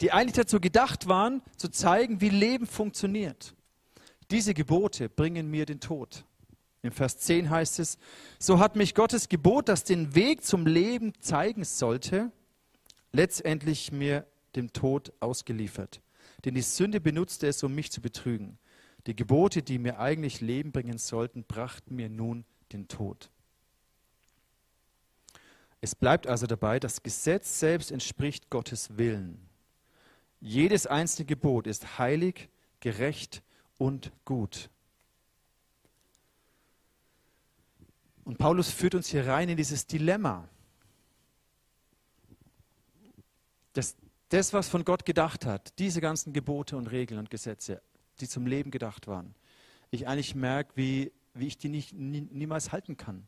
[0.00, 3.54] die eigentlich dazu gedacht waren, zu zeigen, wie Leben funktioniert.
[4.30, 6.24] Diese Gebote bringen mir den Tod.
[6.82, 7.98] Im Vers 10 heißt es,
[8.38, 12.32] so hat mich Gottes Gebot, das den Weg zum Leben zeigen sollte,
[13.12, 16.00] letztendlich mir dem Tod ausgeliefert.
[16.44, 18.58] Denn die Sünde benutzte es, um mich zu betrügen.
[19.06, 23.30] Die Gebote, die mir eigentlich Leben bringen sollten, brachten mir nun den Tod.
[25.82, 29.48] Es bleibt also dabei, das Gesetz selbst entspricht Gottes Willen.
[30.40, 32.48] Jedes einzelne Gebot ist heilig,
[32.80, 33.42] gerecht
[33.78, 34.70] und gut.
[38.24, 40.48] Und Paulus führt uns hier rein in dieses Dilemma.
[43.72, 43.96] Das,
[44.28, 47.82] das, was von Gott gedacht hat, diese ganzen Gebote und Regeln und Gesetze,
[48.20, 49.34] die zum Leben gedacht waren,
[49.90, 53.26] ich eigentlich merke, wie, wie ich die nicht, nie, niemals halten kann.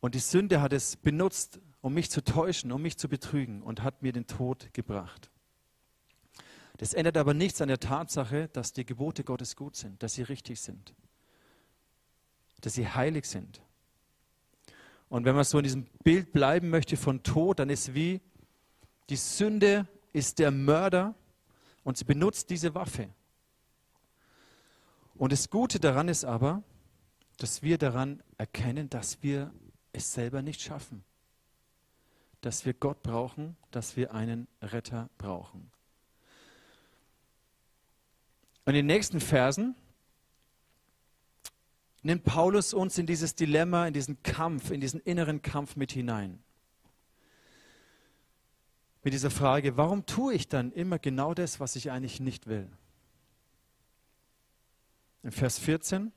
[0.00, 3.82] Und die Sünde hat es benutzt, um mich zu täuschen, um mich zu betrügen und
[3.82, 5.30] hat mir den Tod gebracht.
[6.78, 10.22] Das ändert aber nichts an der Tatsache, dass die Gebote Gottes gut sind, dass sie
[10.22, 10.94] richtig sind,
[12.66, 13.62] dass sie heilig sind.
[15.08, 18.20] Und wenn man so in diesem Bild bleiben möchte von Tod, dann ist wie
[19.08, 21.14] die Sünde ist der Mörder
[21.84, 23.08] und sie benutzt diese Waffe.
[25.14, 26.64] Und das Gute daran ist aber,
[27.36, 29.52] dass wir daran erkennen, dass wir
[29.92, 31.04] es selber nicht schaffen.
[32.40, 35.70] Dass wir Gott brauchen, dass wir einen Retter brauchen.
[38.64, 39.76] Und in den nächsten Versen
[42.06, 46.42] nimmt Paulus uns in dieses Dilemma, in diesen Kampf, in diesen inneren Kampf mit hinein.
[49.02, 52.68] Mit dieser Frage, warum tue ich dann immer genau das, was ich eigentlich nicht will?
[55.22, 56.12] In Vers 14,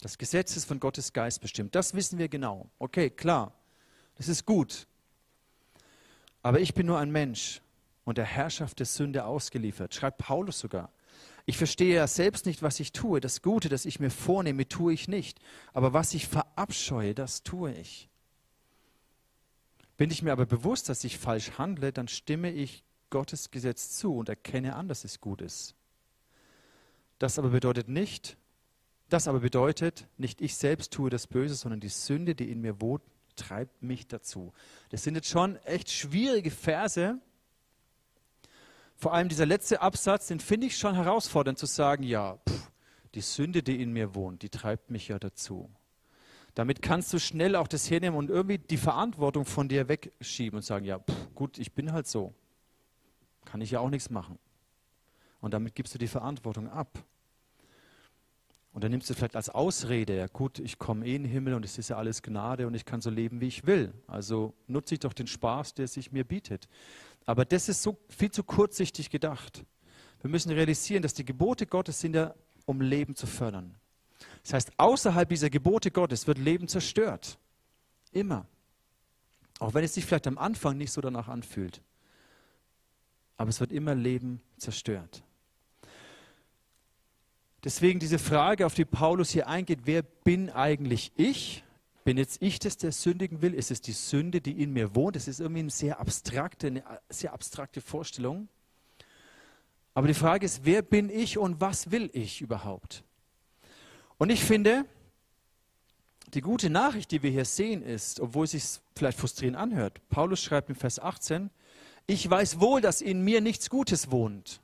[0.00, 1.74] das Gesetz ist von Gottes Geist bestimmt.
[1.74, 2.70] Das wissen wir genau.
[2.78, 3.52] Okay, klar,
[4.16, 4.86] das ist gut.
[6.42, 7.60] Aber ich bin nur ein Mensch
[8.04, 10.90] und der Herrschaft der Sünde ausgeliefert, schreibt Paulus sogar.
[11.48, 13.20] Ich verstehe ja selbst nicht, was ich tue.
[13.20, 15.40] Das Gute, das ich mir vornehme, tue ich nicht.
[15.72, 18.10] Aber was ich verabscheue, das tue ich.
[19.96, 24.14] Bin ich mir aber bewusst, dass ich falsch handle, dann stimme ich Gottes Gesetz zu
[24.14, 25.74] und erkenne an, dass es gut ist.
[27.18, 28.36] Das aber bedeutet nicht,
[29.08, 32.78] das aber bedeutet, nicht ich selbst tue das Böse, sondern die Sünde, die in mir
[32.82, 33.02] wohnt,
[33.36, 34.52] treibt mich dazu.
[34.90, 37.18] Das sind jetzt schon echt schwierige Verse,
[38.98, 42.72] vor allem dieser letzte Absatz, den finde ich schon herausfordernd zu sagen, ja, pff,
[43.14, 45.70] die Sünde, die in mir wohnt, die treibt mich ja dazu.
[46.54, 50.62] Damit kannst du schnell auch das hernehmen und irgendwie die Verantwortung von dir wegschieben und
[50.62, 52.34] sagen, ja, pff, gut, ich bin halt so.
[53.44, 54.36] Kann ich ja auch nichts machen.
[55.40, 56.98] Und damit gibst du die Verantwortung ab.
[58.78, 61.54] Und dann nimmst du vielleicht als Ausrede, ja gut, ich komme eh in den Himmel
[61.54, 63.92] und es ist ja alles Gnade und ich kann so leben, wie ich will.
[64.06, 66.68] Also nutze ich doch den Spaß, der sich mir bietet.
[67.26, 69.64] Aber das ist so viel zu kurzsichtig gedacht.
[70.20, 72.36] Wir müssen realisieren, dass die Gebote Gottes sind ja,
[72.66, 73.74] um Leben zu fördern.
[74.44, 77.36] Das heißt, außerhalb dieser Gebote Gottes wird Leben zerstört.
[78.12, 78.46] Immer.
[79.58, 81.82] Auch wenn es sich vielleicht am Anfang nicht so danach anfühlt.
[83.38, 85.24] Aber es wird immer Leben zerstört.
[87.64, 91.64] Deswegen diese Frage, auf die Paulus hier eingeht, wer bin eigentlich ich?
[92.04, 93.52] Bin jetzt ich das, der sündigen will?
[93.52, 95.16] Ist es die Sünde, die in mir wohnt?
[95.16, 98.48] Das ist irgendwie eine sehr abstrakte, eine sehr abstrakte Vorstellung.
[99.92, 103.02] Aber die Frage ist, wer bin ich und was will ich überhaupt?
[104.16, 104.84] Und ich finde,
[106.34, 110.42] die gute Nachricht, die wir hier sehen, ist, obwohl es sich vielleicht frustrierend anhört, Paulus
[110.42, 111.50] schreibt in Vers 18,
[112.06, 114.60] ich weiß wohl, dass in mir nichts Gutes wohnt.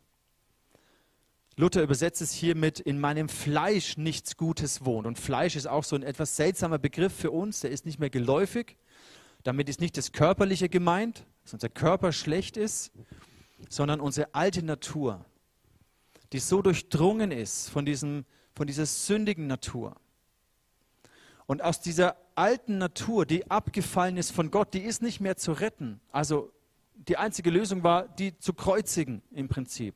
[1.57, 5.07] Luther übersetzt es hiermit, in meinem Fleisch nichts Gutes wohnt.
[5.07, 8.11] Und Fleisch ist auch so ein etwas seltsamer Begriff für uns, der ist nicht mehr
[8.11, 8.77] geläufig.
[9.45, 12.93] Damit ist nicht das Körperliche gemeint, dass unser Körper schlecht ist,
[13.69, 15.25] sondern unsere alte Natur,
[16.33, 19.95] die so durchdrungen ist von, diesem, von dieser sündigen Natur.
[21.47, 25.53] Und aus dieser alten Natur, die abgefallen ist von Gott, die ist nicht mehr zu
[25.53, 26.01] retten.
[26.11, 26.51] Also
[26.95, 29.95] die einzige Lösung war, die zu kreuzigen im Prinzip.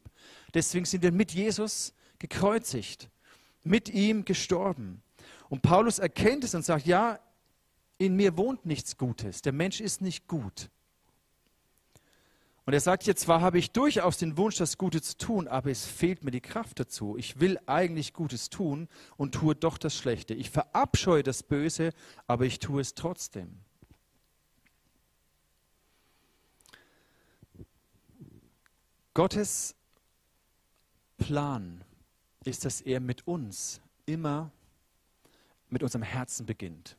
[0.54, 3.10] Deswegen sind wir mit Jesus gekreuzigt,
[3.64, 5.02] mit ihm gestorben.
[5.48, 7.18] Und Paulus erkennt es und sagt, ja,
[7.98, 9.42] in mir wohnt nichts Gutes.
[9.42, 10.70] Der Mensch ist nicht gut.
[12.68, 15.70] Und er sagt jetzt, zwar habe ich durchaus den Wunsch, das Gute zu tun, aber
[15.70, 17.16] es fehlt mir die Kraft dazu.
[17.16, 20.34] Ich will eigentlich Gutes tun und tue doch das Schlechte.
[20.34, 21.94] Ich verabscheue das Böse,
[22.26, 23.60] aber ich tue es trotzdem.
[29.14, 29.74] Gottes
[31.18, 31.84] Plan
[32.44, 34.50] ist, dass er mit uns immer
[35.68, 36.96] mit unserem Herzen beginnt.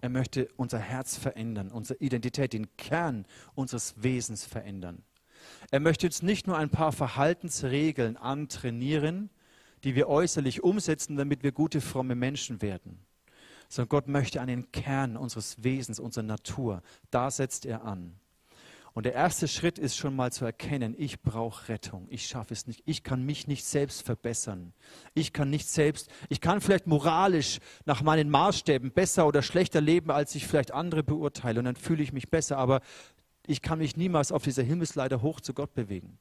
[0.00, 5.02] Er möchte unser Herz verändern, unsere Identität, den Kern unseres Wesens verändern.
[5.70, 9.30] Er möchte uns nicht nur ein paar Verhaltensregeln antrainieren,
[9.84, 12.98] die wir äußerlich umsetzen, damit wir gute, fromme Menschen werden,
[13.68, 18.14] sondern Gott möchte an den Kern unseres Wesens, unserer Natur, da setzt er an.
[18.94, 22.06] Und der erste Schritt ist schon mal zu erkennen, ich brauche Rettung.
[22.10, 22.82] Ich schaffe es nicht.
[22.84, 24.72] Ich kann mich nicht selbst verbessern.
[25.14, 30.10] Ich kann nicht selbst, ich kann vielleicht moralisch nach meinen Maßstäben besser oder schlechter leben,
[30.10, 31.60] als ich vielleicht andere beurteile.
[31.60, 32.58] Und dann fühle ich mich besser.
[32.58, 32.80] Aber
[33.46, 36.18] ich kann mich niemals auf dieser Himmelsleiter hoch zu Gott bewegen.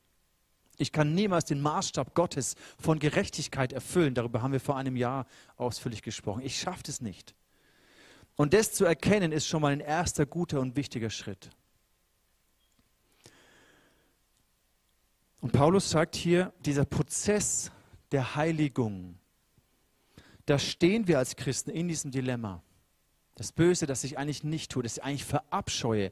[0.77, 4.13] Ich kann niemals den Maßstab Gottes von Gerechtigkeit erfüllen.
[4.13, 5.25] Darüber haben wir vor einem Jahr
[5.55, 6.43] ausführlich gesprochen.
[6.43, 7.33] Ich schaffe es nicht.
[8.35, 11.49] Und das zu erkennen, ist schon mal ein erster guter und wichtiger Schritt.
[15.47, 17.71] Und Paulus sagt hier, dieser Prozess
[18.11, 19.17] der Heiligung,
[20.45, 22.61] da stehen wir als Christen in diesem Dilemma.
[23.35, 26.11] Das Böse, das ich eigentlich nicht tue, das ich eigentlich verabscheue.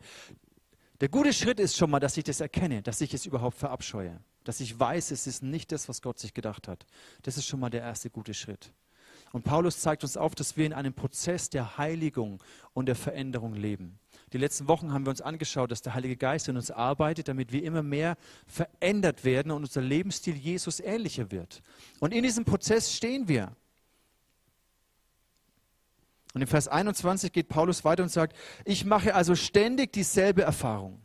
[1.02, 4.21] Der gute Schritt ist schon mal, dass ich das erkenne, dass ich es überhaupt verabscheue.
[4.45, 6.86] Dass ich weiß, es ist nicht das, was Gott sich gedacht hat.
[7.24, 8.71] Das ist schon mal der erste gute Schritt.
[9.34, 13.54] Und Paulus zeigt uns auf, dass wir in einem Prozess der Heiligung und der Veränderung
[13.54, 14.00] leben.
[14.34, 17.52] Die letzten Wochen haben wir uns angeschaut, dass der Heilige Geist in uns arbeitet, damit
[17.52, 21.62] wir immer mehr verändert werden und unser Lebensstil Jesus ähnlicher wird.
[22.00, 23.56] Und in diesem Prozess stehen wir.
[26.34, 28.36] Und im Vers 21 geht Paulus weiter und sagt,
[28.66, 31.02] ich mache also ständig dieselbe Erfahrung.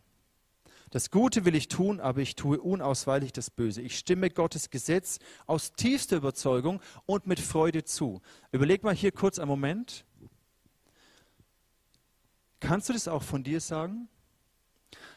[0.90, 3.80] Das Gute will ich tun, aber ich tue unausweichlich das Böse.
[3.80, 8.20] Ich stimme Gottes Gesetz aus tiefster Überzeugung und mit Freude zu.
[8.50, 10.04] Überleg mal hier kurz einen Moment.
[12.60, 14.08] Kannst du das auch von dir sagen?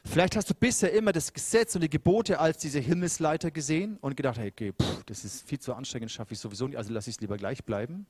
[0.06, 4.18] Vielleicht hast du bisher immer das Gesetz und die Gebote als diese Himmelsleiter gesehen und
[4.18, 7.10] gedacht, hey, okay, pff, das ist viel zu anstrengend, schaffe ich sowieso nicht, also lasse
[7.10, 8.06] ich es lieber gleich bleiben.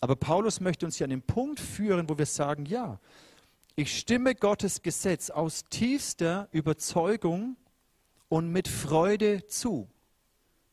[0.00, 3.00] Aber Paulus möchte uns hier an den Punkt führen, wo wir sagen, ja,
[3.74, 7.56] ich stimme Gottes Gesetz aus tiefster Überzeugung
[8.28, 9.88] und mit Freude zu.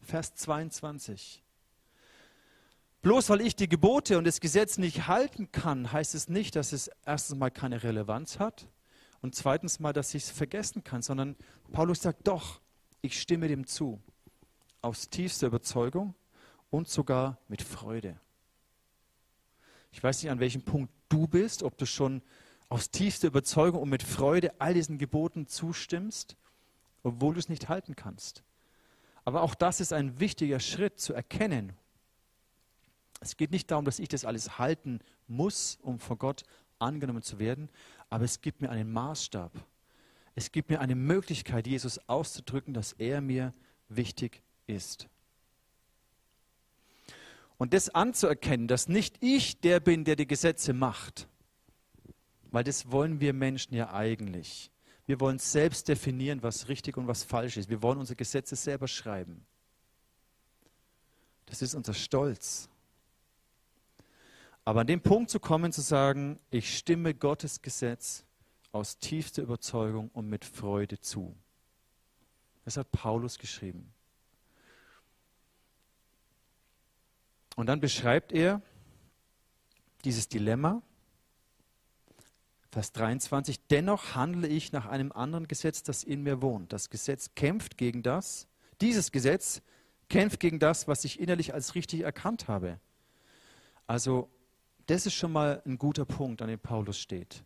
[0.01, 1.44] Vers 22.
[3.05, 6.73] Bloß weil ich die Gebote und das Gesetz nicht halten kann, heißt es nicht, dass
[6.73, 8.67] es erstens mal keine Relevanz hat
[9.21, 11.35] und zweitens mal, dass ich es vergessen kann, sondern
[11.71, 12.61] Paulus sagt doch,
[13.03, 14.01] ich stimme dem zu.
[14.81, 16.15] Aus tiefster Überzeugung
[16.71, 18.19] und sogar mit Freude.
[19.91, 22.23] Ich weiß nicht, an welchem Punkt du bist, ob du schon
[22.69, 26.37] aus tiefster Überzeugung und mit Freude all diesen Geboten zustimmst,
[27.03, 28.41] obwohl du es nicht halten kannst.
[29.25, 31.73] Aber auch das ist ein wichtiger Schritt zu erkennen,
[33.25, 36.43] es geht nicht darum, dass ich das alles halten muss, um vor Gott
[36.77, 37.69] angenommen zu werden,
[38.09, 39.51] aber es gibt mir einen Maßstab.
[40.35, 43.53] Es gibt mir eine Möglichkeit, Jesus auszudrücken, dass er mir
[43.89, 45.07] wichtig ist.
[47.57, 51.27] Und das anzuerkennen, dass nicht ich der bin, der die Gesetze macht,
[52.51, 54.69] weil das wollen wir Menschen ja eigentlich.
[55.07, 57.69] Wir wollen selbst definieren, was richtig und was falsch ist.
[57.69, 59.45] Wir wollen unsere Gesetze selber schreiben.
[61.47, 62.69] Das ist unser Stolz.
[64.65, 68.25] Aber an den Punkt zu kommen, zu sagen, ich stimme Gottes Gesetz
[68.71, 71.35] aus tiefster Überzeugung und mit Freude zu.
[72.65, 73.93] Das hat Paulus geschrieben.
[77.55, 78.61] Und dann beschreibt er
[80.03, 80.81] dieses Dilemma,
[82.71, 86.73] Vers 23, dennoch handle ich nach einem anderen Gesetz, das in mir wohnt.
[86.73, 88.47] Das Gesetz kämpft gegen das,
[88.81, 89.61] dieses Gesetz
[90.09, 92.79] kämpft gegen das, was ich innerlich als richtig erkannt habe.
[93.87, 94.29] Also
[94.87, 97.43] das ist schon mal ein guter Punkt, an dem Paulus steht.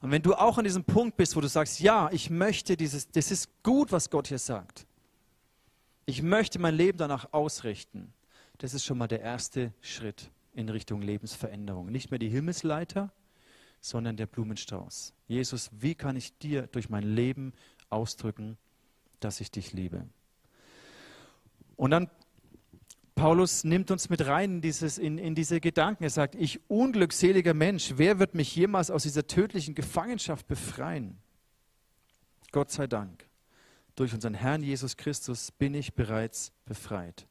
[0.00, 3.08] Und wenn du auch an diesem Punkt bist, wo du sagst, ja, ich möchte dieses,
[3.10, 4.86] das ist gut, was Gott hier sagt.
[6.06, 8.12] Ich möchte mein Leben danach ausrichten.
[8.58, 11.90] Das ist schon mal der erste Schritt in Richtung Lebensveränderung.
[11.90, 13.12] Nicht mehr die Himmelsleiter,
[13.80, 15.14] sondern der Blumenstrauß.
[15.28, 17.52] Jesus, wie kann ich dir durch mein Leben
[17.88, 18.58] ausdrücken,
[19.20, 20.06] dass ich dich liebe?
[21.76, 22.10] Und dann
[23.20, 26.04] Paulus nimmt uns mit rein in, dieses, in, in diese Gedanken.
[26.04, 31.18] Er sagt, ich unglückseliger Mensch, wer wird mich jemals aus dieser tödlichen Gefangenschaft befreien?
[32.50, 33.28] Gott sei Dank,
[33.94, 37.26] durch unseren Herrn Jesus Christus bin ich bereits befreit.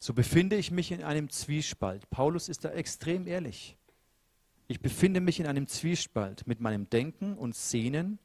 [0.00, 2.10] So befinde ich mich in einem Zwiespalt.
[2.10, 3.76] Paulus ist da extrem ehrlich.
[4.66, 6.44] Ich befinde mich in einem Zwiespalt.
[6.48, 8.18] Mit meinem Denken und Sehnen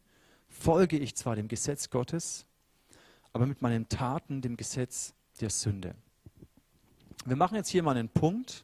[0.47, 2.47] folge ich zwar dem Gesetz Gottes,
[3.31, 5.93] aber mit meinen Taten dem Gesetz der Sünde.
[7.25, 8.63] Wir machen jetzt hier mal einen Punkt.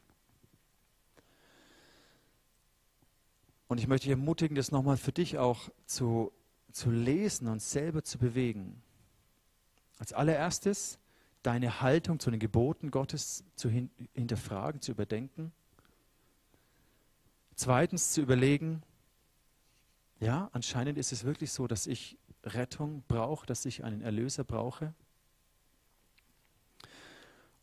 [3.66, 6.30] Und ich möchte dich ermutigen, das nochmal für dich auch zu,
[6.70, 8.80] zu lesen und selber zu bewegen.
[9.98, 10.98] Als allererstes
[11.42, 15.52] deine Haltung zu den Geboten Gottes zu hin, hinterfragen, zu überdenken.
[17.56, 18.82] Zweitens zu überlegen,
[20.20, 24.94] ja, anscheinend ist es wirklich so, dass ich Rettung brauche, dass ich einen Erlöser brauche.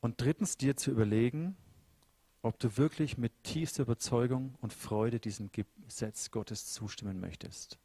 [0.02, 1.58] Und drittens dir zu überlegen,
[2.42, 7.78] ob du wirklich mit tiefster Überzeugung und Freude diesem Gesetz Gottes zustimmen möchtest.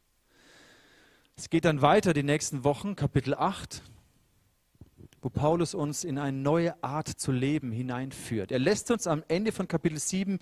[1.37, 3.83] Es geht dann weiter die nächsten Wochen, Kapitel 8,
[5.21, 8.53] wo Paulus uns in eine neue Art zu leben hineinführt.
[8.53, 10.39] Er lässt uns am Ende von Kapitel 7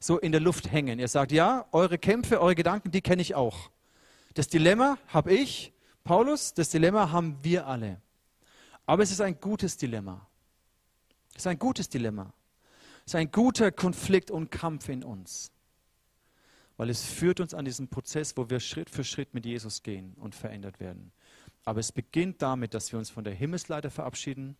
[0.00, 0.98] so in der Luft hängen.
[0.98, 3.70] Er sagt, ja, eure Kämpfe, eure Gedanken, die kenne ich auch.
[4.34, 8.00] Das Dilemma habe ich, Paulus, das Dilemma haben wir alle.
[8.86, 10.26] Aber es ist ein gutes Dilemma.
[11.32, 12.32] Das ist ein gutes Dilemma.
[13.04, 15.50] Es ist ein guter Konflikt und Kampf in uns.
[16.76, 20.14] Weil es führt uns an diesen Prozess, wo wir Schritt für Schritt mit Jesus gehen
[20.14, 21.12] und verändert werden.
[21.64, 24.56] Aber es beginnt damit, dass wir uns von der Himmelsleiter verabschieden,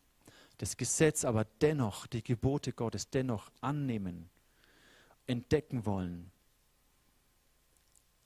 [0.59, 4.29] das Gesetz aber dennoch, die Gebote Gottes dennoch annehmen,
[5.27, 6.31] entdecken wollen.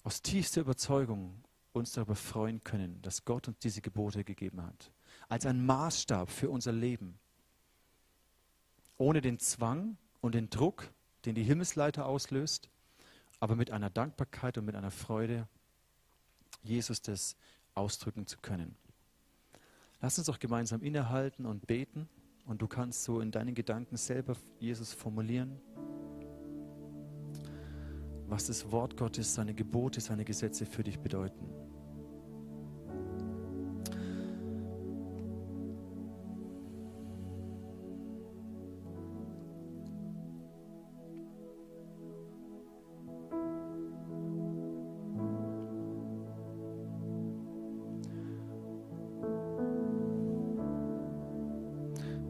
[0.03, 1.43] Aus tiefster Überzeugung
[1.73, 4.91] uns darüber freuen können, dass Gott uns diese Gebote gegeben hat.
[5.29, 7.19] Als ein Maßstab für unser Leben
[8.99, 10.91] ohne den Zwang und den Druck,
[11.25, 12.69] den die Himmelsleiter auslöst,
[13.41, 15.47] aber mit einer Dankbarkeit und mit einer Freude,
[16.63, 17.37] Jesus das
[17.75, 18.77] ausdrücken zu können.
[20.01, 22.09] Lass uns doch gemeinsam innehalten und beten
[22.47, 25.61] und du kannst so in deinen Gedanken selber Jesus formulieren,
[28.29, 31.66] was das Wort Gottes, seine Gebote, seine Gesetze für dich bedeuten.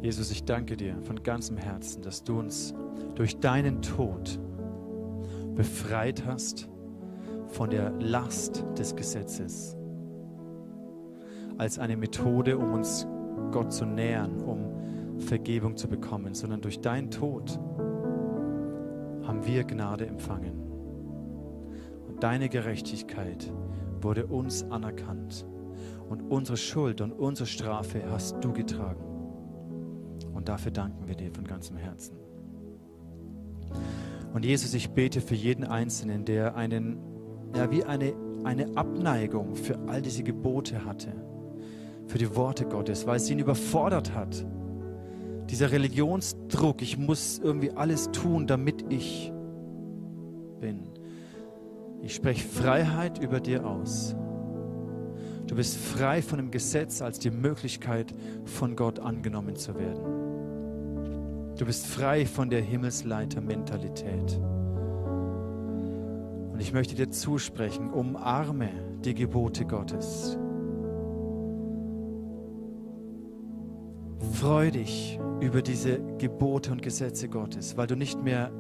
[0.07, 2.73] Jesus, ich danke dir von ganzem Herzen, dass du uns
[3.17, 4.39] durch deinen Tod
[5.57, 6.69] befreit hast
[7.49, 9.77] von der Last des Gesetzes.
[11.59, 13.05] Als eine Methode, um uns
[13.51, 17.59] Gott zu nähern, um Vergebung zu bekommen, sondern durch deinen Tod
[19.25, 20.55] haben wir Gnade empfangen.
[22.07, 23.53] Und deine Gerechtigkeit
[24.01, 25.45] wurde uns anerkannt.
[26.09, 29.16] Und unsere Schuld und unsere Strafe hast du getragen.
[30.47, 32.17] Dafür danken wir dir von ganzem Herzen.
[34.33, 36.99] Und Jesus, ich bete für jeden Einzelnen, der einen,
[37.55, 41.13] ja, wie eine, eine Abneigung für all diese Gebote hatte,
[42.07, 44.47] für die Worte Gottes, weil es ihn überfordert hat.
[45.51, 49.33] Dieser Religionsdruck, ich muss irgendwie alles tun, damit ich
[50.61, 50.91] bin.
[52.03, 54.15] Ich spreche Freiheit über dir aus.
[55.49, 60.16] Du bist frei von dem Gesetz als die Möglichkeit, von Gott angenommen zu werden.
[61.57, 64.39] Du bist frei von der Himmelsleiter-Mentalität.
[66.53, 68.69] Und ich möchte dir zusprechen, umarme
[69.05, 70.37] die Gebote Gottes.
[74.33, 78.51] Freu dich über diese Gebote und Gesetze Gottes, weil du nicht mehr,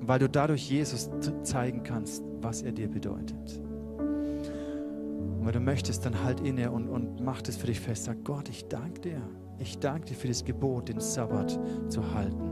[0.00, 1.10] weil du dadurch Jesus
[1.44, 3.60] zeigen kannst, was er dir bedeutet.
[3.98, 8.04] Und wenn du möchtest, dann halt inne und, und mach das für dich fest.
[8.04, 9.22] Sag Gott, ich danke dir
[9.62, 11.58] ich danke dir für das Gebot, den Sabbat
[11.88, 12.50] zu halten,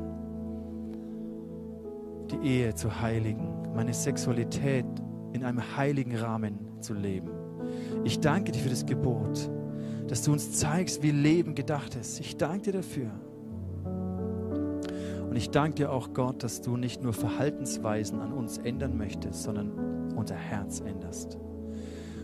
[2.30, 4.86] die Ehe zu heiligen, meine Sexualität
[5.32, 7.30] in einem heiligen Rahmen zu leben.
[8.04, 9.50] Ich danke dir für das Gebot,
[10.06, 12.20] dass du uns zeigst, wie Leben gedacht ist.
[12.20, 13.10] Ich danke dir dafür.
[15.28, 19.42] Und ich danke dir auch, Gott, dass du nicht nur Verhaltensweisen an uns ändern möchtest,
[19.42, 21.38] sondern unser Herz änderst.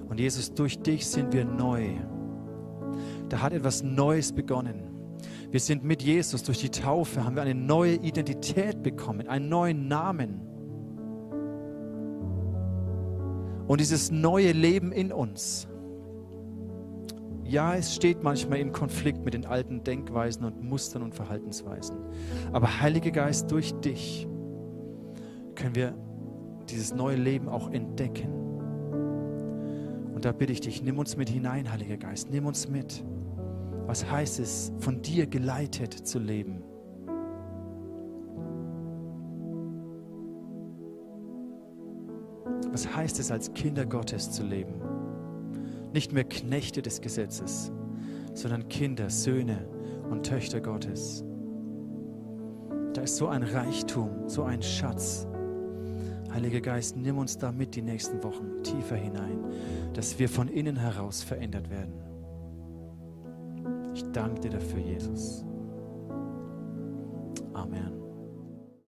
[0.09, 1.91] Und Jesus, durch dich sind wir neu
[3.29, 4.91] da hat etwas Neues begonnen.
[5.51, 9.89] Wir sind mit Jesus durch die Taufe, haben wir eine neue Identität bekommen, einen neuen
[9.89, 10.41] Namen.
[13.67, 15.69] Und dieses neue Leben in uns,
[17.49, 21.97] Ja, es steht manchmal im Konflikt mit den alten Denkweisen und Mustern und Verhaltensweisen.
[22.53, 24.27] Aber Heiliger Geist, durch dich
[25.55, 25.95] können wir
[26.69, 28.33] dieses neue Leben auch entdecken.
[30.13, 33.05] Und da bitte ich dich, nimm uns mit hinein, Heiliger Geist, nimm uns mit.
[33.87, 36.63] Was heißt es, von dir geleitet zu leben?
[42.73, 44.75] Was heißt es, als Kinder Gottes zu leben?
[45.95, 47.73] Nicht mehr Knechte des Gesetzes,
[48.35, 49.67] sondern Kinder, Söhne
[50.11, 51.25] und Töchter Gottes.
[52.93, 55.27] Da ist so ein Reichtum, so ein Schatz.
[56.33, 59.45] Heiliger Geist, nimm uns da mit die nächsten Wochen tiefer hinein,
[59.95, 62.06] dass wir von innen heraus verändert werden.
[63.97, 65.43] Ich danke dir dafür, Jesus.
[67.55, 68.06] Amen.